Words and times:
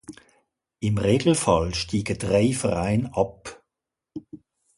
Im 0.79 0.97
Regelfall 0.97 1.75
steigen 1.75 2.17
drei 2.17 2.53
Vereine 2.53 3.15
ab. 3.15 3.61